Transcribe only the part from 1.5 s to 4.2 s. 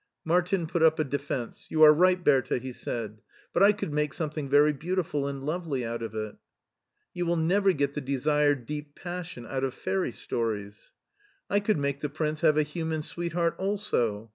You are right, Bertha," he said, "but I could make